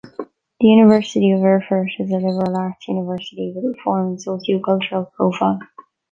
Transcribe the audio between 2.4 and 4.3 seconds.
arts university with reform and